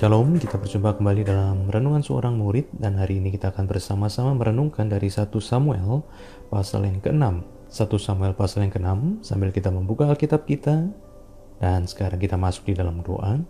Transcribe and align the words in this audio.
Shalom, 0.00 0.40
kita 0.40 0.56
berjumpa 0.56 0.96
kembali 0.96 1.28
dalam 1.28 1.68
Renungan 1.68 2.00
Seorang 2.00 2.32
Murid 2.32 2.72
dan 2.72 2.96
hari 2.96 3.20
ini 3.20 3.28
kita 3.36 3.52
akan 3.52 3.68
bersama-sama 3.68 4.32
merenungkan 4.32 4.88
dari 4.88 5.12
1 5.12 5.28
Samuel 5.44 6.08
pasal 6.48 6.88
yang 6.88 7.04
ke-6. 7.04 7.20
1 7.68 7.84
Samuel 8.00 8.32
pasal 8.32 8.64
yang 8.64 8.72
ke-6 8.72 9.20
sambil 9.20 9.52
kita 9.52 9.68
membuka 9.68 10.08
Alkitab 10.08 10.48
kita 10.48 10.88
dan 11.60 11.84
sekarang 11.84 12.16
kita 12.16 12.40
masuk 12.40 12.72
di 12.72 12.80
dalam 12.80 13.04
doa. 13.04 13.44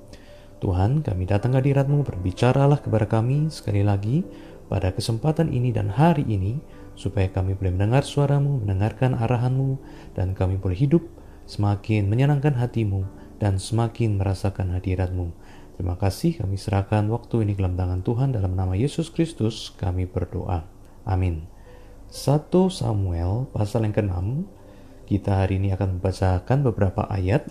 Tuhan, 0.59 1.07
kami 1.07 1.31
datang 1.31 1.55
ke 1.55 1.63
hadiratmu, 1.63 2.03
berbicaralah 2.03 2.83
kepada 2.83 3.07
kami 3.07 3.47
sekali 3.55 3.87
lagi 3.87 4.27
pada 4.67 4.91
kesempatan 4.91 5.55
ini 5.55 5.71
dan 5.71 5.87
hari 5.87 6.27
ini 6.27 6.59
supaya 6.99 7.31
kami 7.31 7.55
boleh 7.55 7.79
mendengar 7.79 8.03
suaramu, 8.03 8.59
mendengarkan 8.59 9.15
arahanmu 9.15 9.79
dan 10.19 10.35
kami 10.35 10.59
boleh 10.59 10.75
hidup 10.75 11.07
semakin 11.47 12.11
menyenangkan 12.11 12.59
hatimu 12.59 13.07
dan 13.39 13.63
semakin 13.63 14.19
merasakan 14.19 14.75
hadiratmu. 14.75 15.31
Terima 15.81 15.97
kasih 15.97 16.37
kami 16.37 16.61
serahkan 16.61 17.09
waktu 17.09 17.41
ini 17.41 17.57
ke 17.57 17.65
dalam 17.65 17.73
tangan 17.73 18.05
Tuhan 18.05 18.37
dalam 18.37 18.53
nama 18.53 18.77
Yesus 18.77 19.09
Kristus 19.09 19.73
kami 19.81 20.05
berdoa. 20.05 20.69
Amin. 21.09 21.49
1 22.13 22.53
Samuel 22.69 23.49
pasal 23.49 23.89
yang 23.89 23.97
ke-6 23.97 24.45
kita 25.09 25.41
hari 25.41 25.57
ini 25.57 25.73
akan 25.73 25.97
membacakan 25.97 26.69
beberapa 26.69 27.09
ayat 27.09 27.49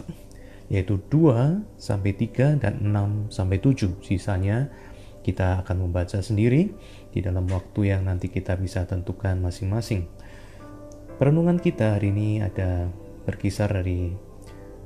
yaitu 0.70 1.02
2 1.10 1.74
sampai 1.82 2.14
3 2.14 2.62
dan 2.62 2.78
6 2.86 3.34
sampai 3.34 3.58
7. 3.66 3.98
Sisanya 4.06 4.70
kita 5.26 5.66
akan 5.66 5.90
membaca 5.90 6.22
sendiri 6.22 6.70
di 7.10 7.26
dalam 7.26 7.50
waktu 7.50 7.98
yang 7.98 8.06
nanti 8.06 8.30
kita 8.30 8.54
bisa 8.62 8.86
tentukan 8.86 9.42
masing-masing. 9.42 10.06
Perenungan 11.18 11.58
kita 11.58 11.98
hari 11.98 12.14
ini 12.14 12.46
ada 12.46 12.94
berkisar 13.26 13.74
dari 13.74 14.14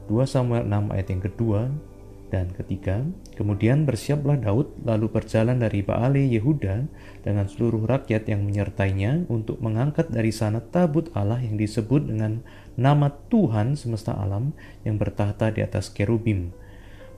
2 0.07 0.31
Samuel 0.31 0.63
6 0.63 0.95
ayat 0.95 1.07
yang 1.11 1.19
kedua 1.27 1.91
dan 2.33 2.49
ketiga, 2.49 3.05
kemudian 3.37 3.85
bersiaplah 3.85 4.41
Daud 4.41 4.81
lalu 4.81 5.05
berjalan 5.05 5.61
dari 5.61 5.85
Baale 5.85 6.25
Yehuda 6.25 6.89
dengan 7.21 7.45
seluruh 7.45 7.85
rakyat 7.85 8.25
yang 8.25 8.41
menyertainya 8.41 9.29
untuk 9.29 9.61
mengangkat 9.61 10.09
dari 10.09 10.33
sana 10.33 10.57
tabut 10.57 11.13
Allah 11.13 11.37
yang 11.45 11.61
disebut 11.61 12.09
dengan 12.09 12.41
nama 12.73 13.13
Tuhan 13.29 13.77
semesta 13.77 14.17
alam 14.17 14.57
yang 14.81 14.97
bertahta 14.97 15.53
di 15.53 15.61
atas 15.61 15.93
kerubim. 15.93 16.49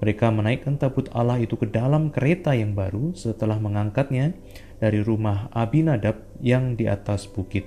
Mereka 0.04 0.28
menaikkan 0.36 0.76
tabut 0.76 1.08
Allah 1.16 1.40
itu 1.40 1.56
ke 1.56 1.72
dalam 1.72 2.12
kereta 2.12 2.52
yang 2.52 2.76
baru 2.76 3.16
setelah 3.16 3.56
mengangkatnya 3.56 4.36
dari 4.84 5.00
rumah 5.00 5.48
Abinadab 5.56 6.28
yang 6.44 6.76
di 6.76 6.92
atas 6.92 7.24
bukit. 7.32 7.64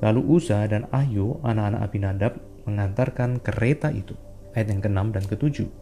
Lalu 0.00 0.24
Uza 0.24 0.64
dan 0.64 0.88
Ahyo, 0.88 1.44
anak-anak 1.44 1.80
Abinadab, 1.84 2.32
mengantarkan 2.64 3.44
kereta 3.44 3.92
itu. 3.92 4.16
Ayat 4.56 4.72
yang 4.72 4.80
ke-6 4.80 5.06
dan 5.12 5.24
ke-7. 5.28 5.79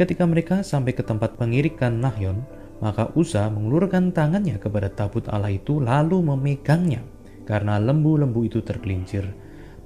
Ketika 0.00 0.24
mereka 0.24 0.64
sampai 0.64 0.96
ke 0.96 1.04
tempat 1.04 1.36
pengirikan 1.36 2.00
Nahyon, 2.00 2.40
maka 2.80 3.12
Uza 3.12 3.44
mengulurkan 3.52 4.16
tangannya 4.16 4.56
kepada 4.56 4.88
tabut 4.88 5.28
Allah 5.28 5.52
itu 5.52 5.76
lalu 5.76 6.24
memegangnya 6.24 7.04
karena 7.44 7.76
lembu-lembu 7.76 8.48
itu 8.48 8.64
tergelincir. 8.64 9.28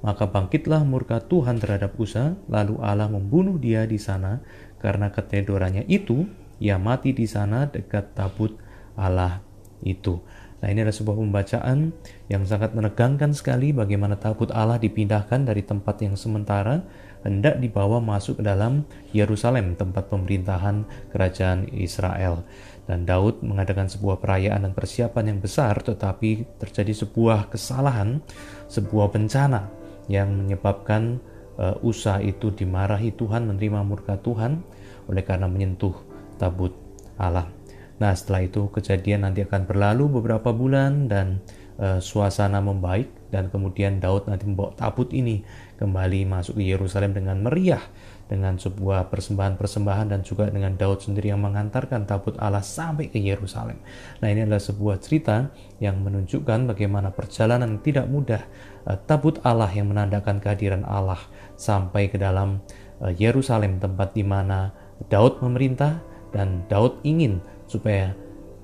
Maka 0.06 0.30
bangkitlah 0.30 0.86
murka 0.86 1.18
Tuhan 1.18 1.58
terhadap 1.58 1.98
Uza, 1.98 2.38
lalu 2.46 2.78
Allah 2.78 3.10
membunuh 3.10 3.58
dia 3.58 3.90
di 3.90 3.98
sana 3.98 4.38
karena 4.78 5.10
ketedorannya 5.10 5.82
itu 5.90 6.30
ia 6.62 6.78
mati 6.78 7.10
di 7.10 7.26
sana 7.26 7.66
dekat 7.66 8.14
tabut 8.14 8.54
Allah 8.94 9.42
itu. 9.82 10.22
Nah 10.64 10.72
ini 10.72 10.80
adalah 10.80 10.96
sebuah 10.96 11.20
pembacaan 11.20 11.92
yang 12.32 12.48
sangat 12.48 12.72
menegangkan 12.72 13.36
sekali 13.36 13.76
bagaimana 13.76 14.16
tabut 14.16 14.48
Allah 14.48 14.80
dipindahkan 14.80 15.44
dari 15.44 15.60
tempat 15.60 16.00
yang 16.00 16.16
sementara 16.16 16.80
hendak 17.20 17.60
dibawa 17.60 18.00
masuk 18.00 18.40
ke 18.40 18.48
dalam 18.48 18.88
Yerusalem 19.12 19.76
tempat 19.76 20.08
pemerintahan 20.08 20.88
kerajaan 21.12 21.68
Israel. 21.68 22.48
Dan 22.88 23.04
Daud 23.04 23.44
mengadakan 23.44 23.92
sebuah 23.92 24.24
perayaan 24.24 24.64
dan 24.64 24.72
persiapan 24.72 25.36
yang 25.36 25.38
besar 25.44 25.84
tetapi 25.84 26.56
terjadi 26.56 26.96
sebuah 26.96 27.52
kesalahan, 27.52 28.24
sebuah 28.64 29.12
bencana 29.12 29.68
yang 30.08 30.32
menyebabkan 30.32 31.20
uh, 31.60 31.76
Usa 31.84 32.24
itu 32.24 32.48
dimarahi 32.48 33.12
Tuhan, 33.12 33.52
menerima 33.52 33.84
murka 33.84 34.16
Tuhan 34.16 34.64
oleh 35.12 35.20
karena 35.28 35.44
menyentuh 35.44 35.92
tabut 36.40 36.72
Allah. 37.20 37.63
Nah, 38.02 38.12
setelah 38.14 38.42
itu 38.46 38.66
kejadian 38.74 39.22
nanti 39.22 39.46
akan 39.46 39.70
berlalu 39.70 40.18
beberapa 40.18 40.50
bulan 40.50 41.06
dan 41.06 41.38
uh, 41.78 42.02
suasana 42.02 42.58
membaik 42.58 43.10
dan 43.30 43.50
kemudian 43.50 44.02
Daud 44.02 44.26
nanti 44.26 44.46
membawa 44.46 44.74
tabut 44.74 45.10
ini 45.14 45.42
kembali 45.78 46.26
masuk 46.26 46.58
ke 46.58 46.64
Yerusalem 46.74 47.14
dengan 47.14 47.42
meriah 47.42 47.82
dengan 48.24 48.56
sebuah 48.56 49.12
persembahan-persembahan 49.12 50.08
dan 50.08 50.20
juga 50.24 50.48
dengan 50.48 50.74
Daud 50.74 51.04
sendiri 51.04 51.30
yang 51.30 51.44
mengantarkan 51.44 52.08
tabut 52.08 52.34
Allah 52.40 52.64
sampai 52.64 53.12
ke 53.12 53.20
Yerusalem. 53.20 53.76
Nah, 54.24 54.28
ini 54.32 54.48
adalah 54.48 54.62
sebuah 54.62 54.96
cerita 54.98 55.52
yang 55.78 56.00
menunjukkan 56.00 56.72
bagaimana 56.72 57.12
perjalanan 57.12 57.78
tidak 57.84 58.10
mudah 58.10 58.42
uh, 58.90 58.98
tabut 59.06 59.38
Allah 59.46 59.70
yang 59.70 59.92
menandakan 59.92 60.42
kehadiran 60.42 60.82
Allah 60.82 61.20
sampai 61.54 62.10
ke 62.10 62.18
dalam 62.18 62.58
uh, 62.98 63.12
Yerusalem 63.14 63.78
tempat 63.78 64.18
di 64.18 64.26
mana 64.26 64.72
Daud 65.06 65.38
memerintah 65.44 66.00
dan 66.34 66.66
Daud 66.66 66.98
ingin 67.06 67.38
supaya 67.66 68.14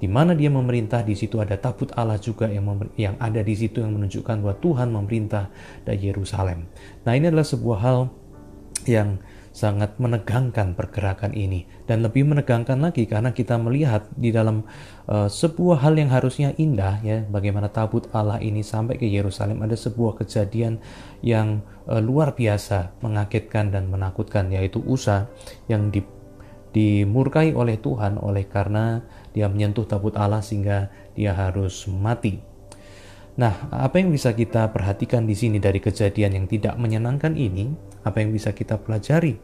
di 0.00 0.09
mana 0.09 0.33
dia 0.33 0.49
memerintah 0.49 1.05
di 1.05 1.12
situ 1.12 1.37
ada 1.44 1.61
tabut 1.61 1.93
Allah 1.93 2.16
juga 2.16 2.49
yang 2.49 2.65
yang 2.97 3.21
ada 3.21 3.44
di 3.44 3.53
situ 3.53 3.84
yang 3.84 3.93
menunjukkan 3.93 4.41
bahwa 4.41 4.56
Tuhan 4.56 4.88
memerintah 4.88 5.53
dari 5.84 6.09
Yerusalem. 6.09 6.65
Nah, 7.05 7.12
ini 7.12 7.28
adalah 7.28 7.44
sebuah 7.44 7.78
hal 7.84 7.99
yang 8.89 9.21
sangat 9.50 9.99
menegangkan 9.99 10.78
pergerakan 10.78 11.34
ini 11.34 11.66
dan 11.84 12.06
lebih 12.06 12.22
menegangkan 12.22 12.78
lagi 12.78 13.05
karena 13.10 13.34
kita 13.34 13.59
melihat 13.59 14.06
di 14.15 14.31
dalam 14.31 14.62
uh, 15.10 15.27
sebuah 15.27 15.83
hal 15.83 15.99
yang 15.99 16.06
harusnya 16.15 16.55
indah 16.55 17.03
ya 17.03 17.27
bagaimana 17.27 17.66
tabut 17.66 18.06
Allah 18.15 18.39
ini 18.39 18.62
sampai 18.62 18.94
ke 18.94 19.10
Yerusalem 19.10 19.59
ada 19.66 19.75
sebuah 19.75 20.22
kejadian 20.22 20.78
yang 21.27 21.66
uh, 21.91 21.99
luar 21.99 22.39
biasa 22.39 23.03
mengagetkan 23.03 23.75
dan 23.75 23.91
menakutkan 23.91 24.55
yaitu 24.55 24.78
Usa 24.87 25.27
yang 25.66 25.91
di 25.91 25.99
dimurkai 26.71 27.55
oleh 27.55 27.79
Tuhan 27.79 28.19
oleh 28.19 28.47
karena 28.47 29.03
dia 29.35 29.51
menyentuh 29.51 29.87
tabut 29.87 30.15
Allah 30.15 30.43
sehingga 30.43 30.91
dia 31.15 31.35
harus 31.35 31.87
mati. 31.91 32.43
Nah, 33.39 33.71
apa 33.73 34.03
yang 34.03 34.11
bisa 34.11 34.35
kita 34.35 34.69
perhatikan 34.75 35.25
di 35.25 35.33
sini 35.39 35.63
dari 35.63 35.79
kejadian 35.79 36.37
yang 36.37 36.47
tidak 36.51 36.75
menyenangkan 36.77 37.39
ini? 37.39 37.73
Apa 38.03 38.21
yang 38.21 38.35
bisa 38.35 38.53
kita 38.53 38.77
pelajari? 38.77 39.39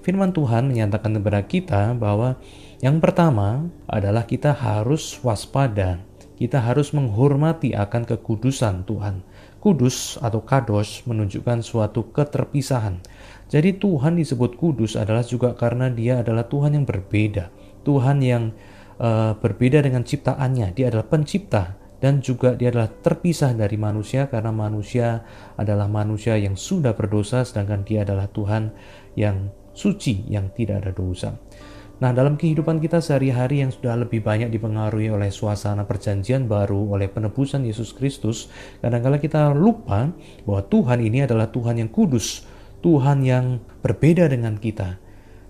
Firman 0.00 0.32
Tuhan 0.32 0.72
menyatakan 0.72 1.12
kepada 1.20 1.40
kita 1.44 1.82
bahwa 1.94 2.40
yang 2.80 2.98
pertama 2.98 3.68
adalah 3.86 4.24
kita 4.24 4.56
harus 4.56 5.20
waspada. 5.20 6.07
Kita 6.38 6.62
harus 6.62 6.94
menghormati 6.94 7.74
akan 7.74 8.06
kekudusan 8.06 8.86
Tuhan. 8.86 9.26
Kudus 9.58 10.22
atau 10.22 10.46
kados 10.46 11.02
menunjukkan 11.02 11.66
suatu 11.66 12.14
keterpisahan. 12.14 13.02
Jadi 13.50 13.74
Tuhan 13.74 14.14
disebut 14.14 14.54
kudus 14.54 14.94
adalah 14.94 15.26
juga 15.26 15.58
karena 15.58 15.90
dia 15.90 16.22
adalah 16.22 16.46
Tuhan 16.46 16.78
yang 16.78 16.86
berbeda. 16.86 17.50
Tuhan 17.82 18.22
yang 18.22 18.54
uh, 19.02 19.34
berbeda 19.34 19.82
dengan 19.82 20.06
ciptaannya. 20.06 20.78
Dia 20.78 20.94
adalah 20.94 21.10
pencipta 21.10 21.74
dan 21.98 22.22
juga 22.22 22.54
dia 22.54 22.70
adalah 22.70 22.86
terpisah 22.86 23.50
dari 23.58 23.74
manusia 23.74 24.30
karena 24.30 24.54
manusia 24.54 25.26
adalah 25.58 25.90
manusia 25.90 26.38
yang 26.38 26.54
sudah 26.54 26.94
berdosa 26.94 27.42
sedangkan 27.42 27.82
dia 27.82 28.06
adalah 28.06 28.30
Tuhan 28.30 28.70
yang 29.18 29.50
suci 29.74 30.26
yang 30.30 30.54
tidak 30.54 30.86
ada 30.86 30.92
dosa. 30.94 31.34
Nah, 31.98 32.14
dalam 32.14 32.38
kehidupan 32.38 32.78
kita 32.78 33.02
sehari-hari 33.02 33.58
yang 33.66 33.74
sudah 33.74 33.98
lebih 33.98 34.22
banyak 34.22 34.54
dipengaruhi 34.54 35.10
oleh 35.10 35.34
suasana 35.34 35.82
perjanjian 35.82 36.46
baru, 36.46 36.94
oleh 36.94 37.10
penebusan 37.10 37.66
Yesus 37.66 37.90
Kristus, 37.90 38.46
kadang-kala 38.78 39.18
kita 39.18 39.50
lupa 39.50 40.14
bahwa 40.46 40.62
Tuhan 40.62 41.02
ini 41.02 41.26
adalah 41.26 41.50
Tuhan 41.50 41.82
yang 41.82 41.90
kudus, 41.90 42.46
Tuhan 42.86 43.26
yang 43.26 43.58
berbeda 43.82 44.30
dengan 44.30 44.54
kita. 44.62 44.94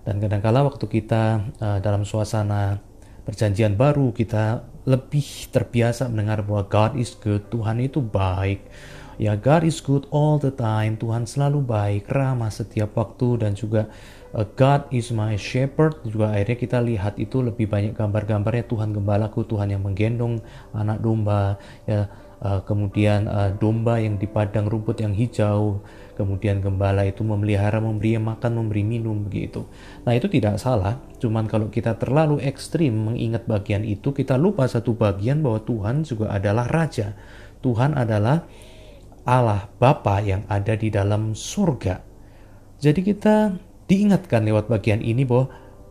Dan 0.01 0.17
kadang-kala 0.17 0.65
waktu 0.65 0.89
kita 0.89 1.53
uh, 1.61 1.77
dalam 1.85 2.01
suasana 2.01 2.81
perjanjian 3.29 3.77
baru, 3.77 4.09
kita 4.09 4.65
lebih 4.89 5.53
terbiasa 5.53 6.09
mendengar 6.09 6.41
bahwa 6.41 6.65
God 6.65 6.97
is 6.97 7.13
good, 7.13 7.45
Tuhan 7.53 7.77
itu 7.77 8.01
baik. 8.01 8.65
Ya, 9.21 9.37
God 9.37 9.69
is 9.69 9.85
good 9.85 10.09
all 10.09 10.41
the 10.41 10.49
time, 10.49 10.97
Tuhan 10.97 11.29
selalu 11.29 11.61
baik, 11.61 12.09
ramah 12.09 12.49
setiap 12.49 12.97
waktu 12.97 13.45
dan 13.45 13.53
juga 13.53 13.85
God 14.33 14.93
is 14.93 15.09
my 15.09 15.33
shepherd. 15.33 15.97
Juga 16.05 16.29
akhirnya 16.29 16.57
kita 16.57 16.77
lihat 16.85 17.17
itu 17.17 17.41
lebih 17.41 17.65
banyak 17.65 17.97
gambar-gambarnya. 17.97 18.69
Tuhan 18.69 18.93
gembalaku 18.93 19.41
Tuhan 19.45 19.73
yang 19.73 19.81
menggendong 19.81 20.41
anak 20.73 21.01
domba 21.01 21.57
ya. 21.89 22.09
Uh, 22.39 22.63
kemudian 22.63 23.27
uh, 23.27 23.51
domba 23.51 23.99
yang 23.99 24.15
di 24.15 24.23
padang 24.23 24.71
rumput 24.71 25.03
yang 25.03 25.11
hijau. 25.11 25.83
Kemudian 26.15 26.63
gembala 26.63 27.03
itu 27.03 27.19
memelihara 27.23 27.83
memberi 27.83 28.15
makan 28.15 28.63
memberi 28.63 28.83
minum 28.87 29.27
begitu. 29.27 29.67
Nah 30.07 30.15
itu 30.15 30.31
tidak 30.31 30.55
salah. 30.55 31.03
Cuman 31.19 31.51
kalau 31.51 31.67
kita 31.67 31.99
terlalu 31.99 32.39
ekstrim 32.39 32.95
mengingat 32.95 33.43
bagian 33.43 33.83
itu 33.83 34.15
kita 34.15 34.39
lupa 34.39 34.67
satu 34.67 34.95
bagian 34.95 35.43
bahwa 35.43 35.59
Tuhan 35.67 36.07
juga 36.07 36.31
adalah 36.31 36.63
raja. 36.67 37.11
Tuhan 37.59 37.95
adalah 37.95 38.47
Allah 39.27 39.67
Bapa 39.75 40.23
yang 40.23 40.47
ada 40.47 40.79
di 40.79 40.87
dalam 40.87 41.35
surga. 41.35 41.99
Jadi 42.79 43.03
kita 43.03 43.51
diingatkan 43.89 44.45
lewat 44.45 44.69
bagian 44.69 45.01
ini 45.01 45.25
bahwa 45.25 45.49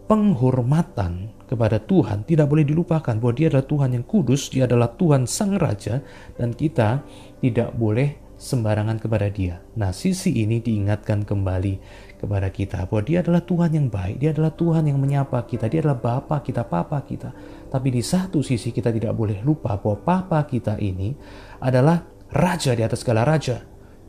penghormatan 0.09 1.35
kepada 1.45 1.83
Tuhan 1.83 2.25
tidak 2.25 2.49
boleh 2.49 2.65
dilupakan 2.65 3.13
bahwa 3.19 3.35
dia 3.37 3.53
adalah 3.53 3.67
Tuhan 3.69 3.91
yang 3.99 4.05
kudus, 4.09 4.49
dia 4.49 4.65
adalah 4.65 4.95
Tuhan 4.97 5.29
sang 5.29 5.59
raja 5.61 6.01
dan 6.39 6.57
kita 6.57 7.05
tidak 7.45 7.77
boleh 7.77 8.17
sembarangan 8.39 9.03
kepada 9.03 9.27
dia. 9.29 9.59
Nah, 9.75 9.91
sisi 9.91 10.31
ini 10.47 10.63
diingatkan 10.63 11.27
kembali 11.27 11.75
kepada 12.23 12.49
kita 12.55 12.87
bahwa 12.87 13.03
dia 13.03 13.19
adalah 13.21 13.43
Tuhan 13.43 13.75
yang 13.75 13.91
baik, 13.91 14.17
dia 14.23 14.31
adalah 14.31 14.55
Tuhan 14.55 14.87
yang 14.87 14.99
menyapa 15.03 15.43
kita, 15.43 15.67
dia 15.67 15.83
adalah 15.83 15.99
Bapa 15.99 16.39
kita, 16.41 16.63
Papa 16.63 17.03
kita. 17.03 17.35
Tapi 17.67 17.89
di 17.91 18.01
satu 18.01 18.39
sisi 18.41 18.71
kita 18.71 18.95
tidak 18.95 19.13
boleh 19.13 19.43
lupa 19.43 19.75
bahwa 19.77 19.99
Papa 19.99 20.47
kita 20.47 20.79
ini 20.79 21.13
adalah 21.59 21.99
raja 22.31 22.79
di 22.79 22.87
atas 22.87 23.03
segala 23.03 23.27
raja. 23.27 23.59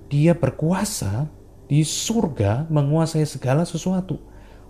Dia 0.06 0.38
berkuasa 0.38 1.39
di 1.70 1.86
surga 1.86 2.66
menguasai 2.68 3.24
segala 3.30 3.64
sesuatu. 3.64 4.18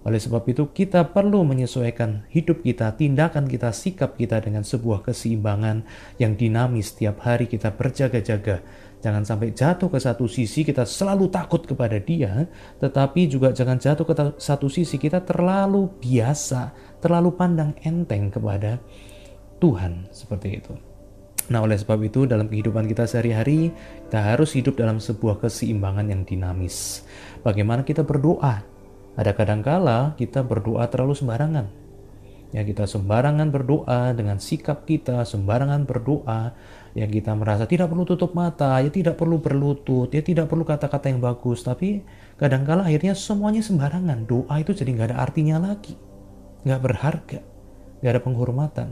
Oleh 0.07 0.19
sebab 0.19 0.48
itu, 0.48 0.63
kita 0.72 1.12
perlu 1.12 1.44
menyesuaikan 1.44 2.24
hidup 2.31 2.63
kita, 2.63 2.96
tindakan 2.96 3.51
kita, 3.51 3.75
sikap 3.75 4.16
kita 4.16 4.40
dengan 4.40 4.63
sebuah 4.63 5.04
keseimbangan 5.04 5.84
yang 6.19 6.40
dinamis 6.40 6.96
setiap 6.96 7.19
hari 7.24 7.51
kita 7.51 7.75
berjaga-jaga. 7.75 8.63
Jangan 9.00 9.24
sampai 9.24 9.56
jatuh 9.56 9.88
ke 9.92 10.00
satu 10.00 10.28
sisi 10.28 10.63
kita 10.68 10.84
selalu 10.84 11.31
takut 11.31 11.63
kepada 11.63 12.00
dia, 12.00 12.48
tetapi 12.80 13.31
juga 13.31 13.52
jangan 13.52 13.80
jatuh 13.80 14.04
ke 14.07 14.13
satu 14.40 14.68
sisi 14.68 15.00
kita 15.00 15.24
terlalu 15.24 15.88
biasa, 16.00 16.75
terlalu 17.00 17.36
pandang 17.36 17.75
enteng 17.84 18.31
kepada 18.31 18.80
Tuhan 19.60 20.07
seperti 20.12 20.63
itu. 20.63 20.88
Nah, 21.50 21.66
oleh 21.66 21.78
sebab 21.78 21.98
itu 22.06 22.30
dalam 22.30 22.46
kehidupan 22.46 22.86
kita 22.86 23.10
sehari-hari, 23.10 23.74
kita 24.06 24.22
harus 24.22 24.54
hidup 24.54 24.78
dalam 24.78 25.01
sebuah 25.01 25.42
keseimbangan 25.42 26.06
yang 26.10 26.22
dinamis. 26.22 27.01
Bagaimana 27.42 27.81
kita 27.81 28.06
berdoa 28.06 28.80
ada 29.19 29.36
kadangkala 29.36 30.16
kita 30.16 30.48
berdoa 30.48 30.88
terlalu 30.88 31.12
sembarangan. 31.12 31.68
Ya 32.56 32.66
kita 32.66 32.88
sembarangan 32.88 33.51
berdoa 33.51 34.16
dengan 34.16 34.42
sikap 34.42 34.88
kita, 34.88 35.22
sembarangan 35.22 35.86
berdoa, 35.86 36.56
yang 36.98 37.12
kita 37.12 37.38
merasa 37.38 37.69
tidak 37.69 37.94
perlu 37.94 38.07
tutup 38.10 38.34
mata, 38.34 38.81
ya 38.81 38.90
tidak 38.90 39.22
perlu 39.22 39.38
berlutut, 39.38 40.10
ya 40.10 40.25
tidak 40.25 40.50
perlu 40.50 40.66
kata-kata 40.66 41.13
yang 41.13 41.22
bagus, 41.22 41.62
tapi 41.62 42.02
kadangkala 42.42 42.90
akhirnya 42.90 43.13
semuanya 43.13 43.62
sembarangan. 43.62 44.25
Doa 44.25 44.56
itu 44.57 44.74
jadi 44.74 44.90
nggak 44.98 45.07
ada 45.13 45.18
artinya 45.22 45.62
lagi, 45.62 45.94
nggak 46.66 46.81
berharga, 46.81 47.40
nggak 48.02 48.12
ada 48.18 48.22
penghormatan. 48.24 48.90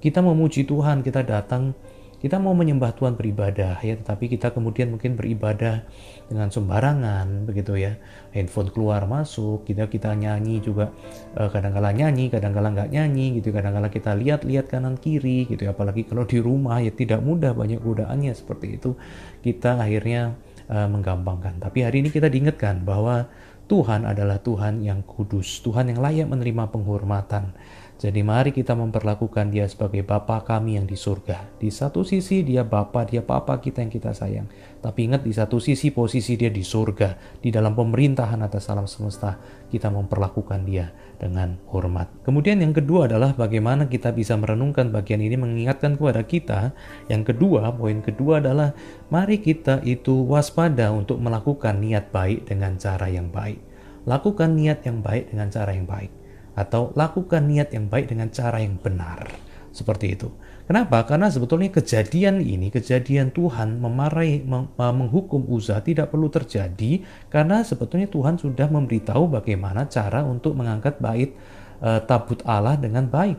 Kita 0.00 0.20
memuji 0.20 0.68
Tuhan, 0.68 1.00
kita 1.00 1.24
datang 1.24 1.74
kita 2.16 2.40
mau 2.40 2.56
menyembah 2.56 2.96
Tuhan 2.96 3.14
beribadah 3.14 3.78
ya. 3.84 3.94
Tetapi 3.94 4.32
kita 4.32 4.50
kemudian 4.56 4.88
mungkin 4.88 5.20
beribadah 5.20 5.84
dengan 6.26 6.48
sembarangan 6.48 7.44
begitu 7.44 7.76
ya. 7.76 8.00
Handphone 8.32 8.72
keluar 8.72 9.04
masuk 9.04 9.68
kita 9.68 9.86
kita 9.92 10.16
nyanyi 10.16 10.64
juga 10.64 10.90
eh, 11.36 11.48
kadang-kala 11.52 11.92
nyanyi 11.92 12.32
kadang-kala 12.32 12.72
nggak 12.72 12.90
nyanyi 12.90 13.38
gitu. 13.38 13.52
Kadang-kala 13.52 13.92
kita 13.92 14.16
lihat-lihat 14.16 14.72
kanan 14.72 14.96
kiri 14.96 15.44
gitu. 15.46 15.68
Apalagi 15.68 16.08
kalau 16.08 16.24
di 16.24 16.40
rumah 16.40 16.80
ya 16.80 16.90
tidak 16.90 17.20
mudah 17.20 17.52
banyak 17.52 17.78
godaannya 17.84 18.32
seperti 18.32 18.80
itu. 18.80 18.96
Kita 19.44 19.76
akhirnya 19.76 20.34
uh, 20.72 20.88
menggampangkan. 20.88 21.60
Tapi 21.60 21.84
hari 21.84 22.00
ini 22.00 22.08
kita 22.08 22.32
diingatkan 22.32 22.80
bahwa 22.82 23.28
Tuhan 23.66 24.06
adalah 24.06 24.38
Tuhan 24.38 24.78
yang 24.86 25.02
kudus 25.02 25.58
Tuhan 25.66 25.90
yang 25.90 25.98
layak 25.98 26.30
menerima 26.30 26.70
penghormatan 26.70 27.50
jadi 27.96 28.20
mari 28.20 28.52
kita 28.52 28.76
memperlakukan 28.76 29.48
dia 29.48 29.64
sebagai 29.64 30.04
Bapa 30.04 30.44
kami 30.44 30.76
yang 30.76 30.84
di 30.84 31.00
surga. 31.00 31.56
Di 31.56 31.72
satu 31.72 32.04
sisi 32.04 32.44
dia 32.44 32.60
Bapa, 32.60 33.08
dia 33.08 33.24
Papa 33.24 33.56
kita 33.56 33.80
yang 33.80 33.88
kita 33.88 34.12
sayang. 34.12 34.52
Tapi 34.84 35.08
ingat 35.08 35.24
di 35.24 35.32
satu 35.32 35.56
sisi 35.56 35.88
posisi 35.96 36.36
dia 36.36 36.52
di 36.52 36.60
surga, 36.60 37.40
di 37.40 37.48
dalam 37.48 37.72
pemerintahan 37.72 38.44
atas 38.44 38.68
alam 38.68 38.84
semesta, 38.84 39.40
kita 39.72 39.88
memperlakukan 39.88 40.68
dia 40.68 40.92
dengan 41.16 41.56
hormat. 41.72 42.12
Kemudian 42.20 42.60
yang 42.60 42.76
kedua 42.76 43.08
adalah 43.08 43.32
bagaimana 43.32 43.88
kita 43.88 44.12
bisa 44.12 44.36
merenungkan 44.36 44.92
bagian 44.92 45.24
ini 45.24 45.40
mengingatkan 45.40 45.96
kepada 45.96 46.20
kita. 46.28 46.60
Yang 47.08 47.32
kedua, 47.32 47.72
poin 47.72 48.04
kedua 48.04 48.44
adalah 48.44 48.76
mari 49.08 49.40
kita 49.40 49.80
itu 49.88 50.20
waspada 50.28 50.92
untuk 50.92 51.16
melakukan 51.16 51.80
niat 51.80 52.12
baik 52.12 52.44
dengan 52.44 52.76
cara 52.76 53.08
yang 53.08 53.32
baik. 53.32 53.56
Lakukan 54.04 54.52
niat 54.52 54.84
yang 54.84 55.00
baik 55.00 55.32
dengan 55.32 55.48
cara 55.48 55.72
yang 55.72 55.88
baik 55.88 56.25
atau 56.56 56.90
lakukan 56.96 57.44
niat 57.44 57.76
yang 57.76 57.86
baik 57.92 58.08
dengan 58.08 58.32
cara 58.32 58.64
yang 58.64 58.80
benar. 58.80 59.28
Seperti 59.76 60.16
itu. 60.16 60.32
Kenapa? 60.66 61.04
Karena 61.06 61.30
sebetulnya 61.30 61.70
kejadian 61.70 62.42
ini, 62.42 62.72
kejadian 62.74 63.30
Tuhan 63.30 63.78
memarahi, 63.78 64.42
menghukum 64.74 65.46
Uza 65.46 65.78
tidak 65.84 66.10
perlu 66.10 66.26
terjadi 66.26 67.06
karena 67.30 67.62
sebetulnya 67.62 68.10
Tuhan 68.10 68.40
sudah 68.40 68.66
memberitahu 68.66 69.30
bagaimana 69.30 69.86
cara 69.86 70.26
untuk 70.26 70.58
mengangkat 70.58 70.98
bait 70.98 71.36
e, 71.78 71.90
tabut 72.08 72.42
Allah 72.42 72.74
dengan 72.74 73.06
baik, 73.06 73.38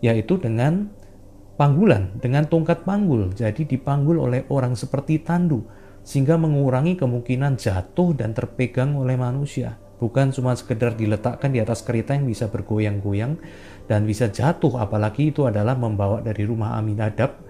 yaitu 0.00 0.40
dengan 0.40 0.88
panggulan, 1.60 2.16
dengan 2.22 2.48
tongkat 2.48 2.86
panggul. 2.88 3.36
Jadi 3.36 3.68
dipanggul 3.68 4.16
oleh 4.24 4.48
orang 4.48 4.72
seperti 4.72 5.20
tandu 5.20 5.68
sehingga 6.00 6.40
mengurangi 6.40 6.96
kemungkinan 6.96 7.60
jatuh 7.60 8.16
dan 8.16 8.32
terpegang 8.32 8.96
oleh 8.96 9.20
manusia 9.20 9.83
bukan 9.98 10.34
cuma 10.34 10.54
sekedar 10.58 10.98
diletakkan 10.98 11.54
di 11.54 11.62
atas 11.62 11.82
kereta 11.86 12.14
yang 12.14 12.26
bisa 12.26 12.50
bergoyang-goyang 12.50 13.38
dan 13.86 14.08
bisa 14.08 14.32
jatuh 14.32 14.80
apalagi 14.80 15.30
itu 15.30 15.46
adalah 15.46 15.76
membawa 15.76 16.24
dari 16.24 16.42
rumah 16.48 16.76
Aminadab 16.76 17.40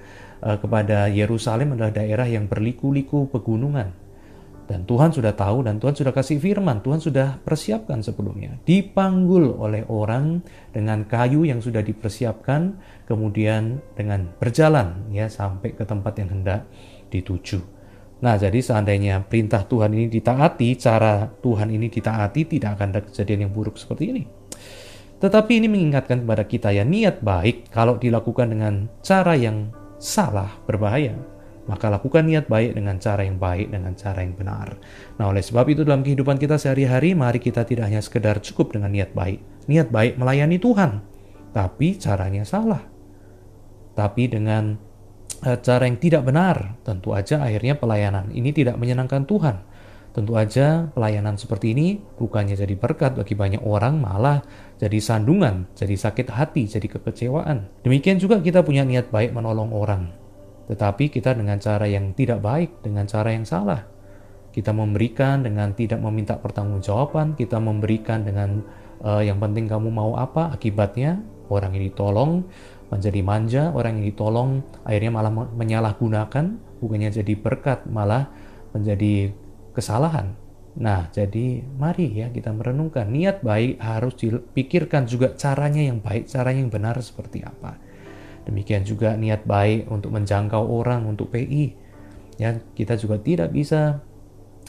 uh, 0.42 0.56
kepada 0.60 1.08
Yerusalem 1.08 1.78
adalah 1.78 1.94
daerah 1.94 2.28
yang 2.28 2.50
berliku-liku 2.50 3.30
pegunungan. 3.30 4.04
Dan 4.64 4.88
Tuhan 4.88 5.12
sudah 5.12 5.36
tahu 5.36 5.68
dan 5.68 5.76
Tuhan 5.76 5.92
sudah 5.92 6.08
kasih 6.16 6.40
firman 6.40 6.80
Tuhan 6.80 6.96
sudah 6.96 7.36
persiapkan 7.44 8.00
sebelumnya. 8.00 8.56
Dipanggul 8.64 9.60
oleh 9.60 9.84
orang 9.92 10.40
dengan 10.72 11.04
kayu 11.04 11.44
yang 11.44 11.60
sudah 11.60 11.84
dipersiapkan 11.84 12.72
kemudian 13.04 13.84
dengan 13.92 14.24
berjalan 14.40 15.04
ya 15.12 15.28
sampai 15.28 15.76
ke 15.76 15.84
tempat 15.84 16.16
yang 16.16 16.32
hendak 16.32 16.64
dituju 17.12 17.83
Nah, 18.22 18.38
jadi 18.38 18.56
seandainya 18.62 19.26
perintah 19.26 19.66
Tuhan 19.66 19.90
ini 19.90 20.06
ditaati, 20.06 20.68
cara 20.78 21.26
Tuhan 21.26 21.68
ini 21.74 21.90
ditaati, 21.90 22.46
tidak 22.46 22.78
akan 22.78 22.88
ada 22.94 23.02
kejadian 23.02 23.48
yang 23.48 23.52
buruk 23.52 23.74
seperti 23.74 24.04
ini. 24.14 24.22
Tetapi 25.18 25.52
ini 25.56 25.66
mengingatkan 25.72 26.22
kepada 26.22 26.44
kita 26.44 26.68
ya, 26.70 26.84
niat 26.84 27.24
baik 27.24 27.72
kalau 27.72 27.96
dilakukan 27.96 28.52
dengan 28.52 28.92
cara 29.00 29.34
yang 29.34 29.72
salah, 29.96 30.52
berbahaya. 30.68 31.16
Maka 31.64 31.88
lakukan 31.88 32.28
niat 32.28 32.44
baik 32.44 32.76
dengan 32.76 33.00
cara 33.00 33.24
yang 33.24 33.40
baik, 33.40 33.72
dengan 33.72 33.96
cara 33.96 34.20
yang 34.20 34.36
benar. 34.36 34.76
Nah, 35.16 35.32
oleh 35.32 35.40
sebab 35.40 35.64
itu 35.72 35.80
dalam 35.80 36.04
kehidupan 36.04 36.36
kita 36.36 36.60
sehari-hari, 36.60 37.16
mari 37.16 37.40
kita 37.40 37.64
tidak 37.64 37.88
hanya 37.88 38.04
sekedar 38.04 38.36
cukup 38.44 38.76
dengan 38.76 38.92
niat 38.92 39.16
baik. 39.16 39.40
Niat 39.64 39.88
baik 39.88 40.20
melayani 40.20 40.60
Tuhan, 40.60 41.00
tapi 41.56 41.96
caranya 41.96 42.44
salah. 42.44 42.84
Tapi 43.96 44.28
dengan 44.28 44.76
cara 45.44 45.84
yang 45.84 46.00
tidak 46.00 46.24
benar, 46.24 46.80
tentu 46.82 47.12
aja 47.12 47.44
akhirnya 47.44 47.76
pelayanan 47.76 48.32
ini 48.32 48.50
tidak 48.50 48.80
menyenangkan 48.80 49.28
Tuhan. 49.28 49.56
Tentu 50.14 50.38
aja 50.38 50.94
pelayanan 50.94 51.34
seperti 51.34 51.74
ini 51.74 51.98
bukannya 51.98 52.54
jadi 52.54 52.78
berkat 52.78 53.18
bagi 53.18 53.34
banyak 53.34 53.66
orang, 53.66 53.98
malah 53.98 54.46
jadi 54.78 54.94
sandungan, 55.02 55.66
jadi 55.74 55.98
sakit 55.98 56.30
hati, 56.30 56.70
jadi 56.70 56.86
kekecewaan. 56.86 57.82
Demikian 57.82 58.22
juga 58.22 58.38
kita 58.38 58.62
punya 58.62 58.86
niat 58.86 59.10
baik 59.10 59.34
menolong 59.34 59.74
orang. 59.74 60.14
Tetapi 60.70 61.10
kita 61.10 61.34
dengan 61.34 61.58
cara 61.58 61.90
yang 61.90 62.14
tidak 62.14 62.38
baik, 62.40 62.80
dengan 62.86 63.10
cara 63.10 63.34
yang 63.34 63.42
salah. 63.42 63.90
Kita 64.54 64.70
memberikan 64.70 65.42
dengan 65.42 65.74
tidak 65.74 65.98
meminta 65.98 66.38
pertanggungjawaban, 66.38 67.34
kita 67.34 67.58
memberikan 67.58 68.22
dengan 68.22 68.62
uh, 69.02 69.18
yang 69.18 69.42
penting 69.42 69.66
kamu 69.66 69.90
mau 69.90 70.14
apa, 70.14 70.54
akibatnya 70.54 71.26
orang 71.50 71.74
ini 71.74 71.90
tolong, 71.90 72.46
menjadi 72.94 73.20
manja, 73.26 73.62
orang 73.74 73.98
yang 73.98 74.06
ditolong 74.14 74.50
akhirnya 74.86 75.10
malah 75.10 75.32
menyalahgunakan, 75.34 76.78
bukannya 76.78 77.10
jadi 77.10 77.34
berkat, 77.34 77.90
malah 77.90 78.30
menjadi 78.70 79.34
kesalahan. 79.74 80.38
Nah, 80.74 81.06
jadi 81.14 81.62
mari 81.78 82.18
ya 82.18 82.30
kita 82.34 82.50
merenungkan 82.50 83.06
niat 83.06 83.42
baik 83.46 83.78
harus 83.78 84.14
dipikirkan 84.18 85.06
juga 85.06 85.34
caranya 85.34 85.82
yang 85.82 85.98
baik, 86.02 86.26
caranya 86.26 86.66
yang 86.66 86.72
benar 86.72 86.98
seperti 87.02 87.42
apa. 87.46 87.78
Demikian 88.46 88.82
juga 88.82 89.14
niat 89.14 89.46
baik 89.46 89.90
untuk 89.90 90.14
menjangkau 90.14 90.62
orang 90.66 91.06
untuk 91.06 91.30
PI. 91.30 91.74
Ya, 92.38 92.58
kita 92.74 92.98
juga 92.98 93.22
tidak 93.22 93.54
bisa 93.54 94.02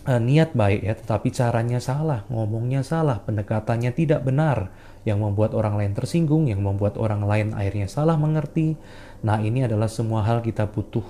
uh, 0.05 0.21
niat 0.21 0.53
baik 0.53 0.81
ya, 0.85 0.93
tetapi 0.93 1.33
caranya 1.33 1.81
salah, 1.81 2.23
ngomongnya 2.29 2.85
salah, 2.85 3.25
pendekatannya 3.25 3.91
tidak 3.91 4.21
benar, 4.21 4.69
yang 5.05 5.21
membuat 5.21 5.53
orang 5.53 5.77
lain 5.77 5.93
tersinggung, 5.93 6.49
yang 6.49 6.65
membuat 6.65 6.97
orang 6.97 7.23
lain 7.23 7.53
akhirnya 7.53 7.85
salah 7.85 8.17
mengerti. 8.17 8.73
Nah, 9.21 9.39
ini 9.39 9.63
adalah 9.63 9.87
semua 9.87 10.25
hal 10.25 10.41
kita 10.41 10.65
butuh 10.65 11.05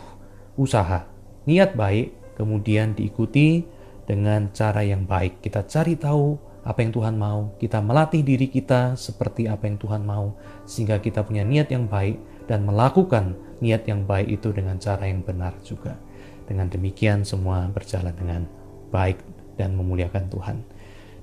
usaha, 0.60 1.08
niat 1.48 1.74
baik, 1.74 2.36
kemudian 2.36 2.94
diikuti 2.94 3.64
dengan 4.04 4.52
cara 4.52 4.84
yang 4.84 5.08
baik. 5.08 5.40
Kita 5.40 5.64
cari 5.64 5.96
tahu 5.96 6.36
apa 6.68 6.82
yang 6.84 6.92
Tuhan 6.92 7.16
mau, 7.16 7.56
kita 7.62 7.80
melatih 7.80 8.22
diri 8.22 8.52
kita 8.52 9.00
seperti 9.00 9.48
apa 9.48 9.66
yang 9.66 9.80
Tuhan 9.80 10.04
mau, 10.04 10.36
sehingga 10.68 11.00
kita 11.00 11.24
punya 11.24 11.48
niat 11.48 11.72
yang 11.72 11.88
baik 11.88 12.20
dan 12.52 12.68
melakukan 12.68 13.38
niat 13.64 13.88
yang 13.88 14.04
baik 14.04 14.28
itu 14.42 14.52
dengan 14.52 14.76
cara 14.78 15.08
yang 15.08 15.24
benar 15.24 15.56
juga. 15.64 15.96
Dengan 16.46 16.70
demikian, 16.70 17.26
semua 17.26 17.66
berjalan 17.72 18.14
dengan 18.14 18.42
baik 18.94 19.18
dan 19.58 19.74
memuliakan 19.74 20.30
Tuhan. 20.30 20.58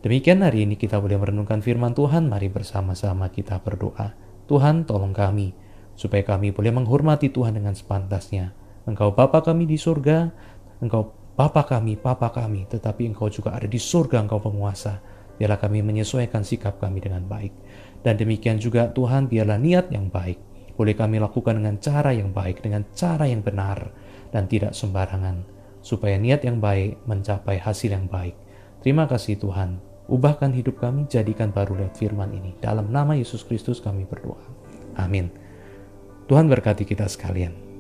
Demikian 0.02 0.42
hari 0.42 0.66
ini 0.66 0.74
kita 0.74 0.98
boleh 0.98 1.14
merenungkan 1.14 1.62
firman 1.62 1.94
Tuhan, 1.94 2.26
mari 2.26 2.50
bersama-sama 2.50 3.30
kita 3.30 3.62
berdoa. 3.62 4.10
Tuhan 4.50 4.82
tolong 4.82 5.14
kami, 5.14 5.54
supaya 5.94 6.26
kami 6.26 6.50
boleh 6.50 6.74
menghormati 6.74 7.30
Tuhan 7.30 7.54
dengan 7.54 7.78
sepantasnya. 7.78 8.50
Engkau 8.82 9.14
Bapa 9.14 9.46
kami 9.46 9.62
di 9.62 9.78
surga, 9.78 10.26
Engkau 10.82 11.14
Bapa 11.38 11.62
kami, 11.62 11.94
Papa 11.94 12.34
kami, 12.34 12.66
tetapi 12.66 13.14
Engkau 13.14 13.30
juga 13.30 13.54
ada 13.54 13.70
di 13.70 13.78
surga, 13.78 14.26
Engkau 14.26 14.42
penguasa. 14.42 14.98
Biarlah 15.38 15.62
kami 15.62 15.86
menyesuaikan 15.86 16.42
sikap 16.42 16.82
kami 16.82 16.98
dengan 16.98 17.22
baik. 17.22 17.54
Dan 18.02 18.18
demikian 18.18 18.58
juga 18.58 18.90
Tuhan, 18.90 19.30
biarlah 19.30 19.62
niat 19.62 19.94
yang 19.94 20.10
baik 20.10 20.52
boleh 20.72 20.96
kami 20.96 21.20
lakukan 21.20 21.60
dengan 21.60 21.76
cara 21.78 22.10
yang 22.16 22.32
baik, 22.32 22.64
dengan 22.64 22.82
cara 22.96 23.28
yang 23.28 23.44
benar, 23.44 23.92
dan 24.32 24.48
tidak 24.48 24.72
sembarangan, 24.72 25.44
supaya 25.84 26.16
niat 26.16 26.42
yang 26.42 26.58
baik 26.58 27.04
mencapai 27.04 27.60
hasil 27.60 27.92
yang 27.92 28.08
baik. 28.08 28.34
Terima 28.80 29.06
kasih 29.06 29.38
Tuhan. 29.38 29.91
Ubahkan 30.12 30.52
hidup 30.52 30.76
kami, 30.76 31.08
jadikan 31.08 31.48
baru 31.56 31.72
lewat 31.72 31.96
firman 31.96 32.36
ini. 32.36 32.52
Dalam 32.60 32.92
nama 32.92 33.16
Yesus 33.16 33.48
Kristus 33.48 33.80
kami 33.80 34.04
berdoa. 34.04 34.44
Amin. 35.00 35.32
Tuhan 36.28 36.52
berkati 36.52 36.84
kita 36.84 37.08
sekalian. 37.08 37.71